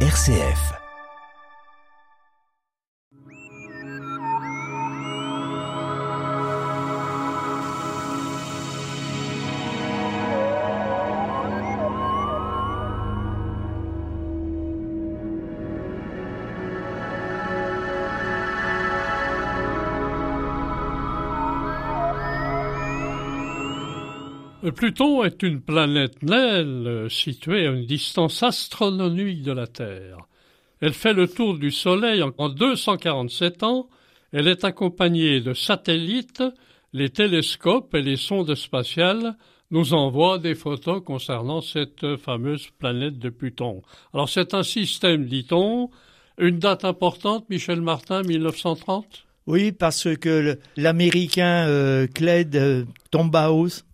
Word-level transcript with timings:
RCF. 0.00 0.85
Pluton 24.72 25.22
est 25.22 25.42
une 25.42 25.60
planète 25.60 26.22
naine 26.22 26.86
euh, 26.86 27.08
située 27.08 27.66
à 27.66 27.70
une 27.70 27.86
distance 27.86 28.42
astronomique 28.42 29.42
de 29.42 29.52
la 29.52 29.66
Terre. 29.66 30.18
Elle 30.80 30.92
fait 30.92 31.12
le 31.12 31.28
tour 31.28 31.56
du 31.56 31.70
Soleil 31.70 32.22
en 32.22 32.48
247 32.48 33.62
ans. 33.62 33.88
Elle 34.32 34.48
est 34.48 34.64
accompagnée 34.64 35.40
de 35.40 35.54
satellites. 35.54 36.42
Les 36.92 37.10
télescopes 37.10 37.94
et 37.94 38.02
les 38.02 38.16
sondes 38.16 38.54
spatiales 38.54 39.36
nous 39.70 39.94
envoient 39.94 40.38
des 40.38 40.54
photos 40.54 41.02
concernant 41.04 41.60
cette 41.60 42.16
fameuse 42.16 42.68
planète 42.78 43.18
de 43.18 43.30
Pluton. 43.30 43.82
Alors 44.12 44.28
c'est 44.28 44.54
un 44.54 44.62
système, 44.62 45.26
dit-on. 45.26 45.90
Une 46.38 46.58
date 46.58 46.84
importante, 46.84 47.48
Michel 47.48 47.80
Martin, 47.80 48.22
1930 48.22 49.26
oui, 49.46 49.70
parce 49.70 50.08
que 50.16 50.58
l'Américain 50.76 51.68
euh, 51.68 52.08
Clyde 52.12 52.56
euh, 52.56 52.84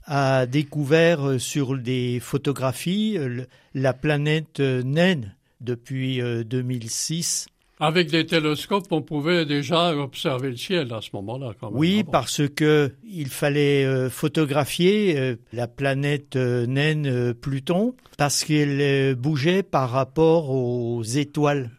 a 0.04 0.46
découvert 0.46 1.26
euh, 1.26 1.38
sur 1.38 1.76
des 1.78 2.20
photographies 2.20 3.18
la 3.74 3.92
planète 3.92 4.60
naine 4.60 5.34
depuis 5.60 6.20
2006. 6.44 7.46
Avec 7.78 8.10
des 8.10 8.26
télescopes, 8.26 8.90
on 8.90 9.02
pouvait 9.02 9.44
déjà 9.44 9.96
observer 9.96 10.50
le 10.50 10.56
ciel 10.56 10.92
à 10.92 11.00
ce 11.00 11.10
moment-là. 11.14 11.52
Oui, 11.72 12.04
parce 12.04 12.42
que 12.48 12.92
il 13.04 13.28
fallait 13.28 14.08
photographier 14.10 15.36
la 15.52 15.66
planète 15.68 16.36
naine 16.36 17.34
Pluton 17.34 17.94
parce 18.18 18.44
qu'elle 18.44 19.14
bougeait 19.14 19.62
par 19.62 19.90
rapport 19.90 20.50
aux 20.50 21.02
étoiles 21.02 21.70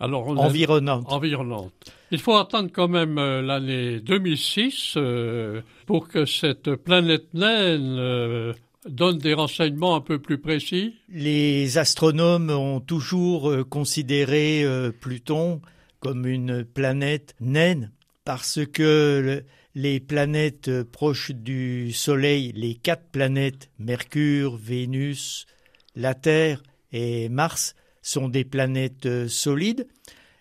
Alors, 0.00 0.26
environnantes. 0.28 1.92
Il 2.10 2.18
faut 2.18 2.34
attendre 2.34 2.70
quand 2.72 2.88
même 2.88 3.18
euh, 3.18 3.40
l'année 3.40 4.00
2006 4.00 4.94
euh, 4.96 5.62
pour 5.86 6.08
que 6.08 6.26
cette 6.26 6.74
planète 6.74 7.32
naine 7.32 7.96
euh, 7.98 8.52
donne 8.86 9.18
des 9.18 9.32
renseignements 9.32 9.94
un 9.94 10.00
peu 10.00 10.18
plus 10.18 10.38
précis. 10.38 10.96
Les 11.08 11.78
astronomes 11.78 12.50
ont 12.50 12.80
toujours 12.80 13.50
considéré 13.70 14.66
Pluton 15.00 15.60
comme 16.00 16.26
une 16.26 16.64
planète 16.64 17.34
naine 17.40 17.92
parce 18.24 18.58
que 18.66 19.44
les 19.74 20.00
planètes 20.00 20.82
proches 20.82 21.30
du 21.30 21.92
Soleil, 21.92 22.52
les 22.54 22.74
quatre 22.74 23.08
planètes, 23.10 23.70
Mercure, 23.78 24.56
Vénus, 24.56 25.46
la 25.94 26.14
Terre 26.14 26.62
et 26.92 27.28
Mars, 27.28 27.74
sont 28.02 28.28
des 28.28 28.44
planètes 28.44 29.28
solides 29.28 29.86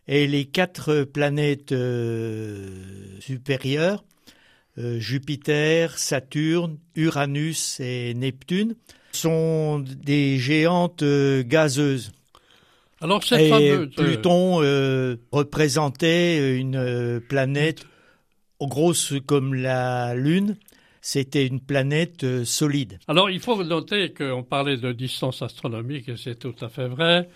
et 0.07 0.27
les 0.27 0.45
quatre 0.45 1.03
planètes 1.03 1.71
euh, 1.71 2.67
supérieures, 3.19 4.03
euh, 4.77 4.99
Jupiter, 4.99 5.97
Saturne, 5.97 6.77
Uranus 6.95 7.79
et 7.79 8.13
Neptune, 8.13 8.75
sont 9.13 9.79
des 9.79 10.37
géantes 10.37 11.03
euh, 11.03 11.43
gazeuses. 11.43 12.11
Alors 12.99 13.23
cette 13.23 13.39
et 13.39 13.87
Pluton 13.95 14.57
représentait 15.31 16.55
une 16.59 17.19
planète 17.27 17.87
grosse 18.59 19.13
comme 19.25 19.55
la 19.55 20.13
Lune. 20.13 20.55
C'était 21.01 21.47
une 21.47 21.61
planète 21.61 22.43
solide. 22.43 22.99
Alors 23.07 23.31
il 23.31 23.39
faut 23.39 23.63
noter 23.63 24.13
qu'on 24.13 24.43
parlait 24.43 24.77
de 24.77 24.91
distance 24.91 25.41
astronomique 25.41 26.09
et 26.09 26.15
c'est 26.15 26.37
tout 26.37 26.53
à 26.61 26.69
fait 26.69 26.87
vrai. 26.87 27.27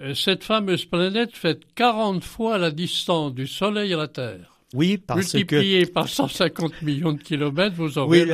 Euh, 0.00 0.14
cette 0.14 0.44
fameuse 0.44 0.84
planète 0.84 1.34
fait 1.34 1.60
40 1.74 2.22
fois 2.22 2.58
la 2.58 2.70
distance 2.70 3.34
du 3.34 3.46
Soleil 3.46 3.94
à 3.94 3.96
la 3.96 4.08
Terre. 4.08 4.58
Oui, 4.74 4.98
parce 4.98 5.34
Multiplié 5.34 5.86
par 5.86 6.08
150 6.08 6.82
millions 6.82 7.12
de 7.12 7.22
kilomètres, 7.22 7.76
vous 7.76 7.98
aurez 7.98 8.24
le 8.26 8.32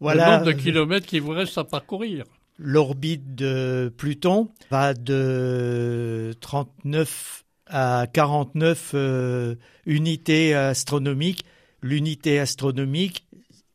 nombre 0.00 0.44
de 0.44 0.52
kilomètres 0.52 1.06
qui 1.06 1.18
vous 1.18 1.32
reste 1.32 1.58
à 1.58 1.64
parcourir. 1.64 2.24
L'orbite 2.58 3.34
de 3.34 3.92
Pluton 3.96 4.50
va 4.70 4.94
de 4.94 6.32
39 6.40 7.44
à 7.66 8.06
49 8.12 8.92
euh, 8.94 9.54
unités 9.84 10.54
astronomiques. 10.54 11.44
L'unité 11.82 12.38
astronomique 12.38 13.26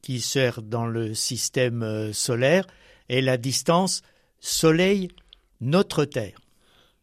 qui 0.01 0.21
sert 0.21 0.61
dans 0.61 0.87
le 0.87 1.13
système 1.13 1.83
euh, 1.83 2.13
solaire 2.13 2.65
est 3.09 3.21
la 3.21 3.37
distance 3.37 4.03
Soleil-notre 4.39 6.05
Terre. 6.05 6.39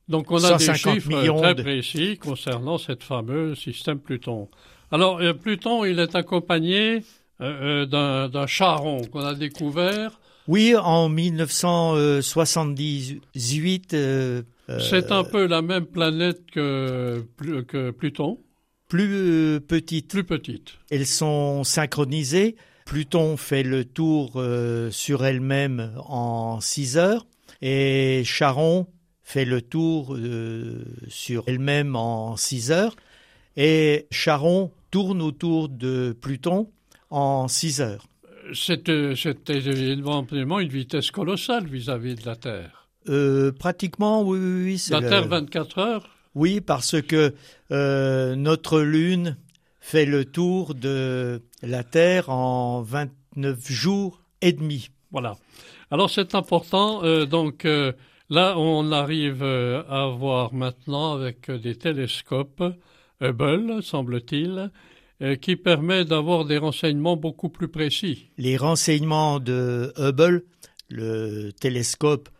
Donc 0.09 0.31
on 0.31 0.43
a 0.45 0.57
des 0.59 0.75
chiffres 0.75 1.41
très 1.41 1.55
précis 1.55 2.19
concernant 2.19 2.77
cette 2.79 3.03
fameuse 3.03 3.59
système 3.59 3.99
Pluton. 3.99 4.49
Alors 4.91 5.21
euh, 5.21 5.33
Pluton, 5.33 5.85
il 5.85 5.99
est 5.99 6.15
accompagné 6.15 7.03
euh, 7.41 7.87
euh, 7.93 8.29
d'un 8.29 8.47
charon 8.47 9.01
qu'on 9.05 9.25
a 9.25 9.35
découvert. 9.35 10.21
Oui, 10.47 10.75
en 10.77 11.09
1978. 11.09 13.97
C'est 14.79 15.11
un 15.11 15.25
peu 15.25 15.47
la 15.47 15.63
même 15.63 15.87
planète 15.87 16.43
que, 16.53 17.25
que 17.67 17.91
Pluton. 17.91 18.39
Plus 18.89 19.59
petite. 19.67 20.11
Plus 20.11 20.25
petite. 20.25 20.73
Elles 20.91 21.07
sont 21.07 21.65
synchronisées. 21.65 22.57
Pluton 22.85 23.39
fait 23.39 23.63
le 23.63 23.87
tour 23.87 24.39
sur 24.91 25.25
elle-même 25.25 25.95
en 26.07 26.61
6 26.61 26.99
heures 26.99 27.27
et 27.63 28.21
Charon 28.27 28.87
fait 29.25 29.47
le 29.47 29.63
tour 29.63 30.15
euh, 30.15 30.85
sur 31.09 31.45
elle-même 31.47 31.97
en 31.97 32.37
6 32.37 32.71
heures 32.71 32.95
et 33.57 34.07
Charon 34.11 34.71
tourne 34.91 35.23
autour 35.23 35.71
de 35.71 36.17
Pluton 36.21 36.71
en 37.11 37.49
6 37.49 37.81
heures. 37.81 38.07
C'est 38.53 38.89
évidemment 38.91 40.61
une 40.61 40.69
vitesse 40.69 41.11
colossale 41.11 41.67
vis-à-vis 41.67 42.15
de 42.17 42.27
la 42.27 42.37
Terre. 42.37 42.89
Euh, 43.09 43.51
pratiquement, 43.53 44.23
oui, 44.23 44.39
oui. 44.39 44.65
oui 44.65 44.83
la 44.91 45.01
Terre, 45.01 45.27
24 45.27 45.79
heures? 45.79 46.11
Oui, 46.35 46.61
parce 46.61 47.01
que 47.01 47.35
euh, 47.71 48.37
notre 48.37 48.81
Lune 48.81 49.39
fait 49.81 50.05
le 50.05 50.27
tour 50.27 50.75
de 50.75 51.43
la 51.63 51.83
Terre 51.83 52.29
en 52.29 52.83
29 52.83 53.71
jours 53.71 54.21
et 54.43 54.53
demi. 54.53 54.91
Voilà. 55.11 55.37
Alors 55.91 56.11
c'est 56.11 56.35
important, 56.35 57.03
donc 57.27 57.67
Là, 58.31 58.59
on 58.59 58.91
arrive 58.91 59.43
euh, 59.43 59.83
à 59.89 60.07
voir 60.09 60.55
maintenant 60.55 61.13
avec 61.13 61.51
des 61.51 61.77
télescopes 61.77 62.65
Hubble, 63.21 63.83
semble-t-il, 63.83 64.71
euh, 65.23 65.37
qui 65.37 65.57
permet 65.57 66.07
d'avoir 66.07 66.47
des 66.47 66.57
renseignements 66.57 67.17
beaucoup 67.17 67.51
plus 67.51 67.69
précis. 67.69 68.31
Les 68.39 68.57
renseignements 68.57 69.41
de 69.41 69.93
Hubble, 69.99 70.45
le 70.89 71.51
télescope 71.51 72.31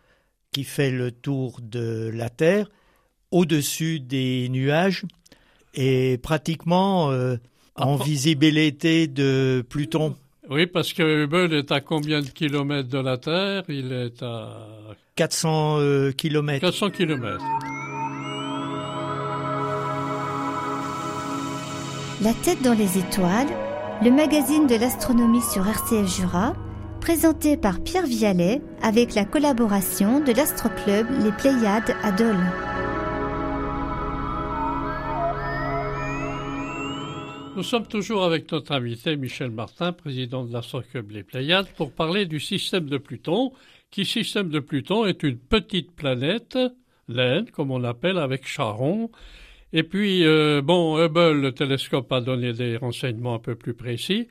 qui 0.51 0.63
fait 0.63 0.91
le 0.91 1.11
tour 1.11 1.59
de 1.61 2.09
la 2.13 2.29
Terre, 2.29 2.67
au-dessus 3.29 3.99
des 3.99 4.49
nuages, 4.49 5.05
est 5.75 6.21
pratiquement 6.21 7.11
euh, 7.11 7.35
en 7.75 7.95
visibilité 7.95 9.07
de 9.07 9.63
Pluton. 9.69 10.15
Oui, 10.49 10.65
parce 10.65 10.93
que 10.93 11.25
Hubble 11.25 11.53
est 11.53 11.71
à 11.71 11.79
combien 11.79 12.21
de 12.21 12.29
kilomètres 12.29 12.89
de 12.89 12.99
la 12.99 13.17
Terre? 13.17 13.63
Il 13.67 13.91
est 13.91 14.23
à 14.23 14.67
400 15.15 15.79
euh, 15.79 16.11
kilomètres. 16.11 16.59
400 16.59 16.89
kilomètres. 16.91 17.43
La 22.21 22.33
tête 22.43 22.61
dans 22.61 22.73
les 22.73 22.97
étoiles, 22.97 23.47
le 24.03 24.11
magazine 24.11 24.67
de 24.67 24.75
l'astronomie 24.75 25.41
sur 25.41 25.65
RCF 25.65 26.17
Jura, 26.17 26.53
présenté 26.99 27.55
par 27.55 27.81
Pierre 27.81 28.05
Vialet 28.05 28.61
avec 28.81 29.15
la 29.15 29.23
collaboration 29.23 30.19
de 30.19 30.33
l'Astroclub 30.33 31.07
Les 31.23 31.31
Pléiades 31.31 31.95
à 32.03 32.11
Dole. 32.11 32.35
Nous 37.55 37.63
sommes 37.63 37.87
toujours 37.87 38.25
avec 38.25 38.51
notre 38.51 38.73
invité 38.73 39.15
Michel 39.15 39.49
Martin, 39.49 39.93
président 39.93 40.43
de 40.43 40.51
l'Astroclub 40.51 41.09
Les 41.11 41.23
Pléiades, 41.23 41.69
pour 41.77 41.93
parler 41.93 42.25
du 42.25 42.41
système 42.41 42.89
de 42.89 42.97
Pluton, 42.97 43.53
qui 43.95 44.03
système 44.03 44.49
de 44.49 44.59
Pluton 44.59 45.05
est 45.05 45.23
une 45.23 45.37
petite 45.37 45.93
planète, 45.93 46.57
laine, 47.07 47.49
comme 47.49 47.71
on 47.71 47.79
l'appelle, 47.79 48.17
avec 48.17 48.45
Charon. 48.45 49.09
Et 49.71 49.83
puis, 49.83 50.25
euh, 50.25 50.61
bon, 50.61 50.97
Hubble, 50.97 51.39
le 51.39 51.53
télescope, 51.53 52.11
a 52.11 52.19
donné 52.19 52.51
des 52.51 52.75
renseignements 52.75 53.35
un 53.35 53.39
peu 53.39 53.55
plus 53.55 53.73
précis. 53.73 54.27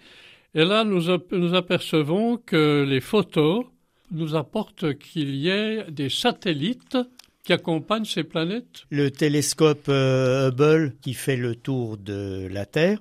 Et 0.55 0.67
là, 0.67 0.85
nous, 0.85 1.05
nous 1.33 1.55
apercevons 1.55 2.37
que 2.37 2.85
les 2.87 3.01
photos 3.01 3.65
nous 4.11 4.37
apportent 4.37 4.99
qu'il 4.99 5.35
y 5.35 5.49
ait 5.49 5.91
des 5.91 6.11
satellites 6.11 6.99
qui 7.43 7.55
accompagne 7.55 8.05
ces 8.05 8.23
planètes 8.23 8.85
Le 8.91 9.11
télescope 9.11 9.87
euh, 9.89 10.51
Hubble, 10.51 10.93
qui 11.01 11.15
fait 11.15 11.39
le 11.39 11.57
tour 11.57 11.97
de 11.97 12.47
la 12.51 12.67
Terre, 12.67 12.99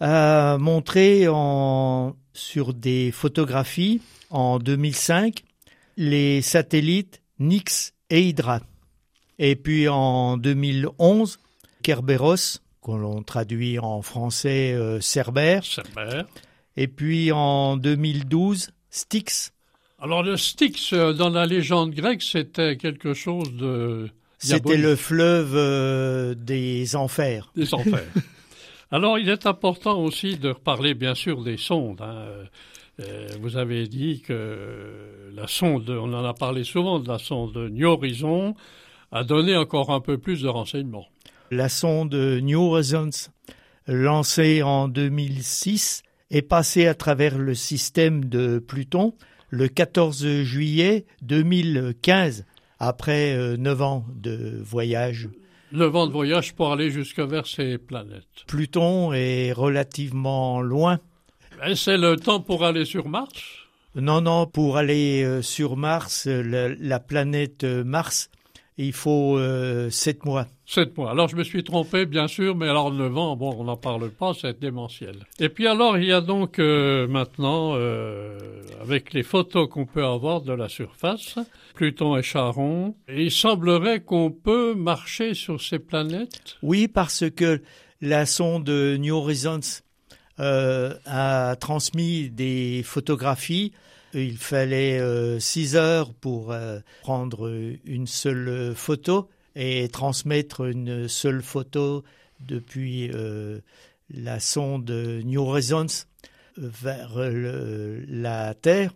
a 0.00 0.58
montré 0.58 1.28
en, 1.28 2.16
sur 2.32 2.74
des 2.74 3.12
photographies 3.12 4.02
en 4.30 4.58
2005 4.58 5.44
les 5.96 6.42
satellites 6.42 7.22
Nix 7.38 7.94
et 8.10 8.22
Hydra. 8.22 8.60
Et 9.38 9.56
puis 9.56 9.88
en 9.88 10.36
2011, 10.36 11.38
Kerberos, 11.82 12.60
qu'on 12.80 13.22
traduit 13.22 13.78
en 13.78 14.02
français 14.02 14.72
euh. 14.72 15.00
Cerbère. 15.00 15.62
Et 16.76 16.88
puis 16.88 17.32
en 17.32 17.76
2012, 17.76 18.70
Styx. 18.90 19.52
Alors 20.00 20.22
le 20.22 20.36
Styx, 20.36 20.92
euh, 20.92 21.12
dans 21.12 21.30
la 21.30 21.46
légende 21.46 21.92
grecque, 21.92 22.22
c'était 22.22 22.76
quelque 22.76 23.14
chose 23.14 23.52
de... 23.54 24.08
C'était 24.38 24.76
le 24.76 24.96
fleuve 24.96 25.52
euh, 25.54 26.34
des 26.34 26.96
enfers. 26.96 27.52
Des 27.54 27.74
enfers. 27.74 28.08
Alors 28.90 29.18
il 29.18 29.28
est 29.28 29.46
important 29.46 30.00
aussi 30.00 30.36
de 30.36 30.48
reparler 30.48 30.94
bien 30.94 31.14
sûr 31.14 31.44
des 31.44 31.56
sondes. 31.56 32.00
Hein. 32.00 32.26
Euh, 33.00 33.28
vous 33.40 33.56
avez 33.56 33.86
dit 33.88 34.20
que 34.20 35.30
la 35.34 35.46
sonde, 35.46 35.88
on 35.90 36.12
en 36.12 36.24
a 36.24 36.34
parlé 36.34 36.64
souvent 36.64 36.98
de 36.98 37.08
la 37.08 37.18
sonde 37.18 37.56
New 37.70 37.88
Horizon, 37.88 38.54
a 39.10 39.24
donné 39.24 39.56
encore 39.56 39.90
un 39.90 40.00
peu 40.00 40.18
plus 40.18 40.42
de 40.42 40.48
renseignements. 40.48 41.06
La 41.50 41.68
sonde 41.68 42.14
New 42.14 42.60
Horizons, 42.60 43.30
lancée 43.86 44.62
en 44.62 44.88
2006, 44.88 46.02
est 46.30 46.42
passée 46.42 46.86
à 46.86 46.94
travers 46.94 47.38
le 47.38 47.54
système 47.54 48.24
de 48.24 48.58
Pluton 48.58 49.14
le 49.52 49.68
14 49.68 50.42
juillet 50.42 51.04
2015, 51.20 52.46
après 52.78 53.36
euh, 53.36 53.58
neuf 53.58 53.82
ans 53.82 54.06
de 54.14 54.58
voyage. 54.62 55.28
Neuf 55.72 55.94
ans 55.94 56.06
de 56.06 56.12
voyage 56.12 56.54
pour 56.54 56.72
aller 56.72 56.90
jusque 56.90 57.20
vers 57.20 57.46
ces 57.46 57.76
planètes. 57.76 58.44
Pluton 58.46 59.12
est 59.12 59.52
relativement 59.52 60.62
loin. 60.62 61.00
C'est 61.74 61.96
le 61.96 62.16
temps 62.16 62.40
pour 62.40 62.64
aller 62.64 62.84
sur 62.84 63.08
Mars? 63.08 63.32
Non, 63.94 64.20
non, 64.20 64.46
pour 64.46 64.76
aller 64.76 65.22
euh, 65.22 65.42
sur 65.42 65.76
Mars, 65.76 66.26
la 66.26 67.00
planète 67.00 67.64
Mars 67.64 68.30
il 68.78 68.92
faut 68.92 69.36
euh, 69.36 69.90
sept 69.90 70.24
mois. 70.24 70.46
Sept 70.64 70.96
mois. 70.96 71.10
Alors 71.10 71.28
je 71.28 71.36
me 71.36 71.44
suis 71.44 71.62
trompé, 71.62 72.06
bien 72.06 72.26
sûr, 72.26 72.56
mais 72.56 72.68
alors 72.68 72.92
neuf 72.92 73.16
ans, 73.16 73.36
bon, 73.36 73.54
on 73.58 73.64
n'en 73.64 73.76
parle 73.76 74.10
pas, 74.10 74.32
c'est 74.34 74.58
démentiel. 74.58 75.26
Et 75.38 75.48
puis 75.48 75.66
alors, 75.66 75.98
il 75.98 76.06
y 76.06 76.12
a 76.12 76.20
donc 76.20 76.58
euh, 76.58 77.06
maintenant, 77.06 77.74
euh, 77.74 78.38
avec 78.80 79.12
les 79.12 79.22
photos 79.22 79.68
qu'on 79.68 79.86
peut 79.86 80.04
avoir 80.04 80.40
de 80.40 80.52
la 80.52 80.68
surface, 80.68 81.38
Pluton 81.74 82.16
et 82.16 82.22
Charon, 82.22 82.94
il 83.08 83.30
semblerait 83.30 84.00
qu'on 84.00 84.30
peut 84.30 84.74
marcher 84.74 85.34
sur 85.34 85.60
ces 85.60 85.78
planètes? 85.78 86.56
Oui, 86.62 86.88
parce 86.88 87.24
que 87.30 87.62
la 88.00 88.26
sonde 88.26 88.68
New 88.68 89.14
Horizons 89.14 89.60
a 90.42 91.56
transmis 91.56 92.30
des 92.30 92.82
photographies 92.84 93.72
il 94.14 94.36
fallait 94.36 94.98
euh, 95.00 95.38
six 95.40 95.76
heures 95.76 96.12
pour 96.12 96.52
euh, 96.52 96.80
prendre 97.02 97.50
une 97.84 98.06
seule 98.06 98.74
photo 98.74 99.28
et 99.56 99.88
transmettre 99.88 100.66
une 100.66 101.08
seule 101.08 101.42
photo 101.42 102.04
depuis 102.46 103.10
euh, 103.12 103.60
la 104.10 104.40
sonde 104.40 104.90
New 104.90 105.40
Horizons 105.40 106.04
vers 106.56 107.12
la 108.08 108.54
Terre. 108.54 108.92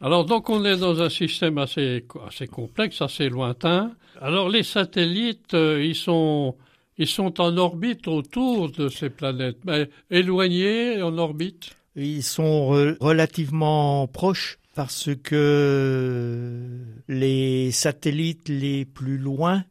Alors 0.00 0.24
donc 0.24 0.48
on 0.50 0.64
est 0.64 0.76
dans 0.76 1.02
un 1.02 1.08
système 1.08 1.58
assez, 1.58 2.06
assez 2.26 2.46
complexe, 2.46 3.02
assez 3.02 3.28
lointain. 3.28 3.92
Alors 4.20 4.48
les 4.48 4.62
satellites, 4.62 5.54
ils 5.54 5.96
sont 5.96 6.56
ils 6.98 7.08
sont 7.08 7.40
en 7.40 7.56
orbite 7.56 8.06
autour 8.08 8.70
de 8.70 8.88
ces 8.88 9.10
planètes, 9.10 9.58
mais 9.64 9.88
éloignés 10.10 11.02
en 11.02 11.18
orbite. 11.18 11.70
Ils 11.96 12.22
sont 12.22 12.68
relativement 13.00 14.06
proches 14.08 14.58
parce 14.74 15.10
que 15.22 16.60
les 17.08 17.70
satellites 17.70 18.48
les 18.48 18.84
plus 18.84 19.18
loin 19.18 19.64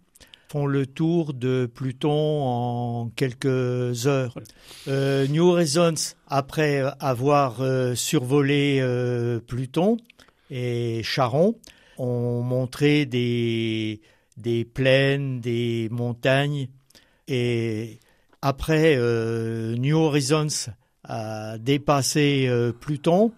font 0.53 0.65
le 0.67 0.85
tour 0.85 1.33
de 1.33 1.65
Pluton 1.65 2.43
en 2.43 3.09
quelques 3.15 4.05
heures. 4.05 4.37
Euh, 4.87 5.27
New 5.27 5.47
Horizons, 5.47 6.15
après 6.27 6.83
avoir 6.99 7.61
euh, 7.61 7.95
survolé 7.95 8.77
euh, 8.79 9.39
Pluton 9.39 9.97
et 10.51 11.01
Charon, 11.03 11.55
ont 11.97 12.41
montré 12.41 13.07
des, 13.07 14.01
des 14.37 14.63
plaines, 14.63 15.41
des 15.41 15.89
montagnes. 15.89 16.67
Et 17.27 17.99
après, 18.41 18.97
New 18.97 19.97
Horizons 19.97 20.71
a 21.03 21.57
dépassé 21.57 22.49
Pluton. 22.79 23.31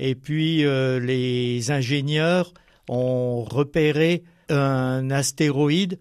Et 0.00 0.14
puis 0.14 0.64
euh, 0.64 0.98
les 0.98 1.70
ingénieurs 1.70 2.54
ont 2.88 3.44
repéré 3.44 4.24
un 4.48 5.10
astéroïde 5.10 5.98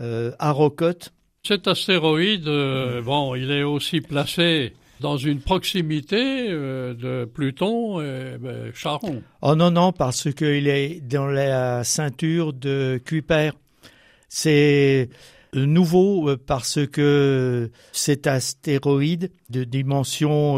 euh, 0.00 0.32
à 0.38 0.50
Rocotte. 0.50 1.12
Cet 1.46 1.68
astéroïde, 1.68 2.48
euh, 2.48 3.02
bon, 3.02 3.34
il 3.34 3.50
est 3.50 3.62
aussi 3.62 4.00
placé 4.00 4.72
dans 5.00 5.18
une 5.18 5.40
proximité 5.40 6.48
de 6.48 7.26
Pluton 7.26 8.00
et 8.00 8.38
ben, 8.40 8.72
Charon. 8.72 9.22
Oh 9.42 9.54
non, 9.54 9.70
non, 9.70 9.92
parce 9.92 10.32
qu'il 10.32 10.66
est 10.68 11.00
dans 11.06 11.26
la 11.26 11.84
ceinture 11.84 12.54
de 12.54 12.98
Kuiper. 13.04 13.50
C'est 14.30 15.10
nouveau 15.54 16.28
euh, 16.28 16.36
parce 16.36 16.86
que 16.86 17.70
cet 17.92 18.26
astéroïde 18.26 19.30
de 19.50 19.64
dimension 19.64 20.54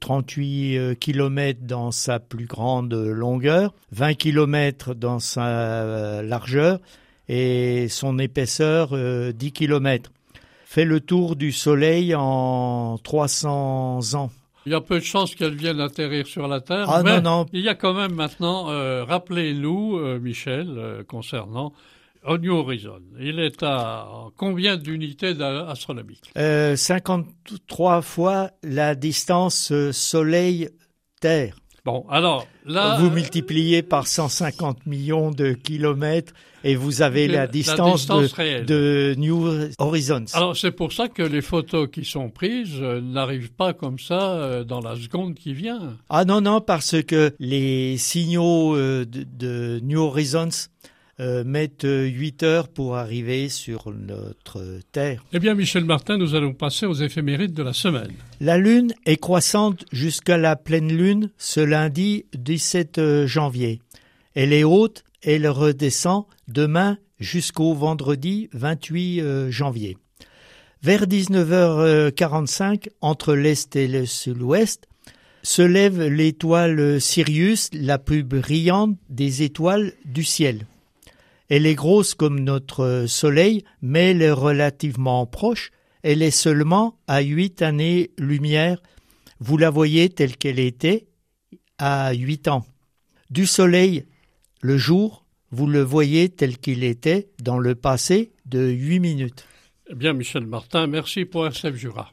38 0.00 0.76
euh, 0.76 0.94
km 0.94 1.60
dans 1.62 1.90
sa 1.90 2.18
plus 2.18 2.46
grande 2.46 2.94
longueur, 2.94 3.74
20 3.92 4.14
km 4.14 4.94
dans 4.94 5.18
sa 5.18 6.22
largeur 6.22 6.80
et 7.28 7.88
son 7.88 8.18
épaisseur 8.18 8.96
10 9.32 9.52
km 9.52 10.12
fait 10.64 10.84
le 10.84 11.00
tour 11.00 11.36
du 11.36 11.52
Soleil 11.52 12.14
en 12.14 12.98
300 13.02 14.14
ans. 14.14 14.30
Il 14.66 14.72
y 14.72 14.74
a 14.74 14.80
peu 14.80 14.98
de 14.98 15.04
chances 15.04 15.34
qu'elle 15.36 15.54
vienne 15.54 15.80
atterrir 15.80 16.26
sur 16.26 16.48
la 16.48 16.60
Terre. 16.60 16.86
Ah 16.88 17.02
mais 17.04 17.20
non, 17.20 17.38
non. 17.38 17.46
Il 17.52 17.60
y 17.60 17.68
a 17.68 17.76
quand 17.76 17.94
même 17.94 18.14
maintenant, 18.14 18.68
euh, 18.68 19.04
rappelez-nous, 19.04 20.18
Michel, 20.18 21.04
concernant 21.06 21.72
New 22.38 22.54
Horizon. 22.54 23.00
Il 23.20 23.38
est 23.38 23.62
à 23.62 24.08
combien 24.36 24.76
d'unités 24.76 25.34
astronomiques? 25.40 26.30
Euh, 26.36 26.76
53 26.76 28.02
fois 28.02 28.50
la 28.62 28.94
distance 28.94 29.70
euh, 29.72 29.92
Soleil-Terre. 29.92 31.56
Bon, 31.84 32.04
alors 32.10 32.48
là. 32.64 32.96
Vous 32.98 33.10
multipliez 33.10 33.80
par 33.84 34.08
150 34.08 34.86
millions 34.86 35.30
de 35.30 35.52
kilomètres 35.52 36.32
et 36.64 36.74
vous 36.74 37.00
avez 37.00 37.28
la 37.28 37.46
distance, 37.46 38.08
de, 38.08 39.14
New 39.16 39.48
Horizons. 39.78 40.24
Alors 40.32 40.56
c'est 40.56 40.72
pour 40.72 40.92
ça 40.92 41.06
que 41.06 41.22
les 41.22 41.42
photos 41.42 41.88
qui 41.88 42.04
sont 42.04 42.28
prises 42.28 42.80
euh, 42.80 43.00
n'arrivent 43.00 43.52
pas 43.52 43.72
comme 43.72 44.00
ça 44.00 44.32
euh, 44.32 44.64
dans 44.64 44.80
la 44.80 44.96
seconde 44.96 45.34
qui 45.36 45.54
vient. 45.54 45.96
Ah 46.08 46.24
non, 46.24 46.40
non, 46.40 46.60
parce 46.60 47.00
que 47.04 47.32
les 47.38 47.96
signaux 47.98 48.76
de, 48.76 49.04
de 49.04 49.78
New 49.84 50.00
Horizons 50.00 50.48
euh, 51.18 51.44
mettent 51.44 51.86
8 51.88 52.42
heures 52.42 52.68
pour 52.68 52.96
arriver 52.96 53.48
sur 53.48 53.90
notre 53.90 54.80
Terre. 54.92 55.24
Eh 55.32 55.38
bien, 55.38 55.54
Michel 55.54 55.84
Martin, 55.84 56.18
nous 56.18 56.34
allons 56.34 56.52
passer 56.52 56.84
aux 56.84 56.94
éphémérides 56.94 57.54
de 57.54 57.62
la 57.62 57.72
semaine. 57.72 58.12
La 58.40 58.58
Lune 58.58 58.92
est 59.06 59.16
croissante 59.16 59.86
jusqu'à 59.92 60.36
la 60.36 60.56
pleine 60.56 60.92
Lune 60.92 61.30
ce 61.38 61.60
lundi 61.60 62.26
17 62.34 62.98
euh, 62.98 63.26
janvier. 63.26 63.80
Elle 64.34 64.52
est 64.52 64.64
haute, 64.64 65.04
elle 65.22 65.48
redescend 65.48 66.24
demain 66.48 66.98
jusqu'au 67.18 67.72
vendredi 67.72 68.50
28 68.52 69.20
euh, 69.20 69.50
janvier. 69.50 69.96
Vers 70.82 71.06
19h45, 71.06 72.88
entre 73.00 73.34
l'Est 73.34 73.74
et 73.74 73.88
le 73.88 74.04
Sud-Ouest, 74.04 74.86
se 75.42 75.62
lève 75.62 76.02
l'étoile 76.02 77.00
Sirius, 77.00 77.70
la 77.72 77.98
plus 77.98 78.22
brillante 78.22 78.98
des 79.08 79.42
étoiles 79.42 79.94
du 80.04 80.22
ciel. 80.22 80.66
Elle 81.48 81.66
est 81.66 81.74
grosse 81.74 82.14
comme 82.14 82.40
notre 82.40 83.04
Soleil, 83.06 83.64
mais 83.82 84.10
elle 84.10 84.22
est 84.22 84.32
relativement 84.32 85.26
proche. 85.26 85.70
Elle 86.02 86.22
est 86.22 86.30
seulement 86.30 86.98
à 87.06 87.20
huit 87.20 87.62
années-lumière. 87.62 88.82
Vous 89.40 89.56
la 89.56 89.70
voyez 89.70 90.08
telle 90.08 90.36
qu'elle 90.36 90.58
était 90.58 91.06
à 91.78 92.12
huit 92.12 92.48
ans. 92.48 92.66
Du 93.30 93.46
Soleil, 93.46 94.06
le 94.60 94.78
jour, 94.78 95.24
vous 95.50 95.66
le 95.66 95.82
voyez 95.82 96.28
tel 96.28 96.58
qu'il 96.58 96.84
était 96.84 97.28
dans 97.42 97.58
le 97.58 97.74
passé 97.74 98.32
de 98.46 98.68
huit 98.68 99.00
minutes. 99.00 99.46
Eh 99.88 99.94
bien, 99.94 100.12
Michel 100.12 100.46
Martin, 100.46 100.86
merci 100.86 101.24
pour 101.24 101.46
RCF 101.46 101.76
Jura. 101.76 102.12